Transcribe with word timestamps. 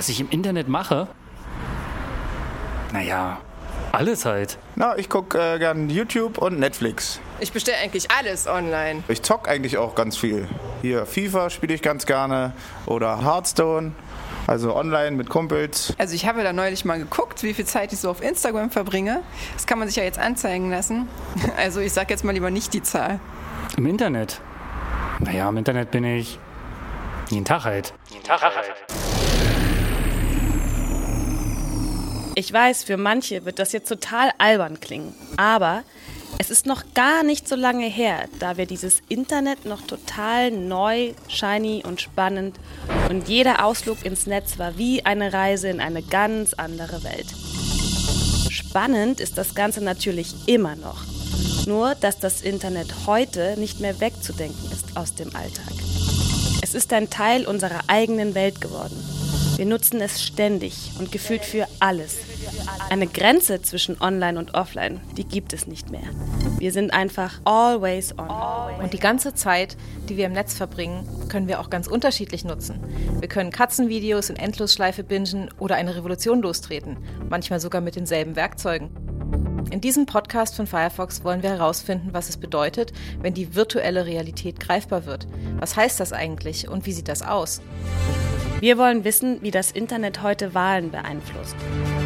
Was 0.00 0.08
ich 0.08 0.18
im 0.18 0.30
Internet 0.30 0.66
mache? 0.66 1.08
Naja, 2.90 3.36
alles 3.92 4.24
halt. 4.24 4.56
Na, 4.74 4.96
ich 4.96 5.10
gucke 5.10 5.38
äh, 5.38 5.58
gern 5.58 5.90
YouTube 5.90 6.38
und 6.38 6.58
Netflix. 6.58 7.20
Ich 7.38 7.52
bestelle 7.52 7.76
eigentlich 7.76 8.10
alles 8.10 8.46
online. 8.46 9.02
Ich 9.08 9.20
zock 9.20 9.46
eigentlich 9.46 9.76
auch 9.76 9.94
ganz 9.94 10.16
viel. 10.16 10.48
Hier 10.80 11.04
FIFA 11.04 11.50
spiele 11.50 11.74
ich 11.74 11.82
ganz 11.82 12.06
gerne 12.06 12.54
oder 12.86 13.22
Hearthstone. 13.22 13.92
Also 14.46 14.74
online 14.74 15.10
mit 15.10 15.28
Kumpels. 15.28 15.92
Also 15.98 16.14
ich 16.14 16.24
habe 16.24 16.42
da 16.44 16.54
neulich 16.54 16.86
mal 16.86 16.98
geguckt, 16.98 17.42
wie 17.42 17.52
viel 17.52 17.66
Zeit 17.66 17.92
ich 17.92 17.98
so 17.98 18.08
auf 18.08 18.22
Instagram 18.22 18.70
verbringe. 18.70 19.20
Das 19.52 19.66
kann 19.66 19.78
man 19.78 19.86
sich 19.86 19.98
ja 19.98 20.04
jetzt 20.04 20.18
anzeigen 20.18 20.70
lassen. 20.70 21.10
Also 21.58 21.80
ich 21.80 21.92
sage 21.92 22.08
jetzt 22.08 22.24
mal 22.24 22.32
lieber 22.32 22.50
nicht 22.50 22.72
die 22.72 22.82
Zahl. 22.82 23.20
Im 23.76 23.84
Internet? 23.84 24.40
Naja, 25.18 25.46
im 25.50 25.58
Internet 25.58 25.90
bin 25.90 26.04
ich 26.04 26.38
jeden 27.28 27.44
Tag 27.44 27.64
halt. 27.64 27.92
Jeden 28.08 28.24
Tag 28.24 28.40
halt. 28.40 28.99
Ich 32.40 32.50
weiß, 32.50 32.84
für 32.84 32.96
manche 32.96 33.44
wird 33.44 33.58
das 33.58 33.72
jetzt 33.72 33.90
total 33.90 34.30
albern 34.38 34.80
klingen, 34.80 35.14
aber 35.36 35.82
es 36.38 36.48
ist 36.48 36.64
noch 36.64 36.94
gar 36.94 37.22
nicht 37.22 37.46
so 37.46 37.54
lange 37.54 37.84
her, 37.84 38.30
da 38.38 38.56
wir 38.56 38.64
dieses 38.64 39.02
Internet 39.10 39.66
noch 39.66 39.82
total 39.82 40.50
neu, 40.50 41.12
shiny 41.28 41.82
und 41.86 42.00
spannend 42.00 42.56
und 43.10 43.28
jeder 43.28 43.62
Ausflug 43.62 44.06
ins 44.06 44.24
Netz 44.24 44.58
war 44.58 44.78
wie 44.78 45.04
eine 45.04 45.34
Reise 45.34 45.68
in 45.68 45.82
eine 45.82 46.00
ganz 46.02 46.54
andere 46.54 47.04
Welt. 47.04 47.26
Spannend 48.50 49.20
ist 49.20 49.36
das 49.36 49.54
Ganze 49.54 49.84
natürlich 49.84 50.32
immer 50.46 50.76
noch, 50.76 51.04
nur 51.66 51.94
dass 51.94 52.20
das 52.20 52.40
Internet 52.40 53.06
heute 53.06 53.56
nicht 53.58 53.80
mehr 53.80 54.00
wegzudenken 54.00 54.72
ist 54.72 54.96
aus 54.96 55.14
dem 55.14 55.36
Alltag. 55.36 55.74
Es 56.62 56.74
ist 56.74 56.90
ein 56.94 57.10
Teil 57.10 57.46
unserer 57.46 57.80
eigenen 57.88 58.34
Welt 58.34 58.62
geworden. 58.62 58.96
Wir 59.60 59.66
nutzen 59.66 60.00
es 60.00 60.22
ständig 60.22 60.92
und 60.98 61.12
gefühlt 61.12 61.44
für 61.44 61.68
alles. 61.80 62.16
Eine 62.88 63.06
Grenze 63.06 63.60
zwischen 63.60 64.00
Online 64.00 64.38
und 64.38 64.54
Offline, 64.54 65.02
die 65.18 65.24
gibt 65.24 65.52
es 65.52 65.66
nicht 65.66 65.90
mehr. 65.90 66.00
Wir 66.56 66.72
sind 66.72 66.94
einfach 66.94 67.42
always 67.44 68.18
on. 68.18 68.30
Und 68.82 68.94
die 68.94 68.98
ganze 68.98 69.34
Zeit, 69.34 69.76
die 70.08 70.16
wir 70.16 70.24
im 70.24 70.32
Netz 70.32 70.54
verbringen, 70.54 71.06
können 71.28 71.46
wir 71.46 71.60
auch 71.60 71.68
ganz 71.68 71.88
unterschiedlich 71.88 72.42
nutzen. 72.42 72.80
Wir 73.18 73.28
können 73.28 73.50
Katzenvideos 73.50 74.30
in 74.30 74.36
Endlosschleife 74.36 75.04
bingen 75.04 75.50
oder 75.58 75.74
eine 75.74 75.94
Revolution 75.94 76.40
lostreten, 76.40 76.96
manchmal 77.28 77.60
sogar 77.60 77.82
mit 77.82 77.96
denselben 77.96 78.36
Werkzeugen. 78.36 78.88
In 79.70 79.82
diesem 79.82 80.06
Podcast 80.06 80.56
von 80.56 80.66
Firefox 80.66 81.22
wollen 81.22 81.42
wir 81.42 81.50
herausfinden, 81.50 82.14
was 82.14 82.30
es 82.30 82.38
bedeutet, 82.38 82.94
wenn 83.20 83.34
die 83.34 83.54
virtuelle 83.54 84.06
Realität 84.06 84.58
greifbar 84.58 85.04
wird. 85.04 85.26
Was 85.58 85.76
heißt 85.76 86.00
das 86.00 86.14
eigentlich 86.14 86.66
und 86.66 86.86
wie 86.86 86.92
sieht 86.92 87.08
das 87.08 87.20
aus? 87.20 87.60
Wir 88.60 88.76
wollen 88.76 89.04
wissen, 89.04 89.38
wie 89.40 89.50
das 89.50 89.70
Internet 89.72 90.22
heute 90.22 90.52
Wahlen 90.52 90.90
beeinflusst 90.90 91.56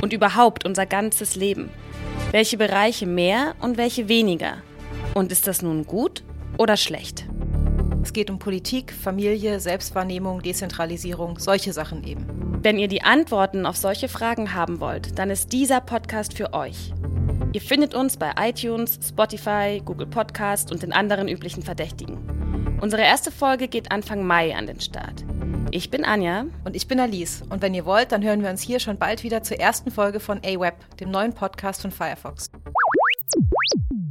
und 0.03 0.13
überhaupt 0.13 0.65
unser 0.65 0.87
ganzes 0.87 1.35
Leben. 1.35 1.69
Welche 2.31 2.57
Bereiche 2.57 3.07
mehr 3.07 3.57
und 3.61 3.77
welche 3.77 4.09
weniger? 4.09 4.59
Und 5.15 5.33
ist 5.33 5.49
das 5.49 5.63
nun 5.63 5.85
gut 5.85 6.23
oder 6.57 6.77
schlecht? 6.77 7.27
Es 8.05 8.13
geht 8.13 8.31
um 8.31 8.39
Politik, 8.39 8.93
Familie, 8.93 9.59
Selbstwahrnehmung, 9.59 10.43
Dezentralisierung, 10.43 11.41
solche 11.41 11.73
Sachen 11.73 12.05
eben. 12.05 12.61
Wenn 12.63 12.79
ihr 12.79 12.87
die 12.87 13.03
Antworten 13.03 13.67
auf 13.67 13.77
solche 13.77 14.09
Fragen 14.09 14.55
haben 14.55 14.79
wollt, 14.79 15.19
dann 15.19 15.31
ist 15.31 15.53
dieser 15.53 15.81
Podcast 15.81 16.35
für 16.35 16.53
euch. 16.53 16.93
Ihr 17.53 17.63
findet 17.63 17.97
uns 17.97 18.17
bei 18.17 18.31
iTunes, 18.39 19.01
Spotify, 19.05 19.83
Google 19.85 20.07
Podcast 20.07 20.71
und 20.71 20.85
den 20.85 20.93
anderen 20.93 21.27
üblichen 21.27 21.65
Verdächtigen. 21.65 22.79
Unsere 22.81 23.03
erste 23.03 23.33
Folge 23.33 23.67
geht 23.67 23.91
Anfang 23.91 24.25
Mai 24.25 24.55
an 24.55 24.67
den 24.67 24.81
Start. 24.81 25.25
Ich 25.77 25.91
bin 25.91 26.05
Anja. 26.05 26.45
Und 26.65 26.77
ich 26.77 26.87
bin 26.87 27.01
Alice. 27.01 27.43
Und 27.51 27.61
wenn 27.61 27.75
ihr 27.75 27.85
wollt, 27.85 28.13
dann 28.13 28.23
hören 28.23 28.45
wir 28.45 28.51
uns 28.51 28.63
hier 28.63 28.79
schon 28.79 28.97
bald 28.97 29.25
wieder 29.25 29.43
zur 29.43 29.59
ersten 29.59 29.91
Folge 29.91 30.21
von 30.21 30.39
A-Web, 30.39 30.77
dem 31.01 31.11
neuen 31.11 31.33
Podcast 31.33 31.83
von 31.83 31.91
Firefox. 31.91 32.49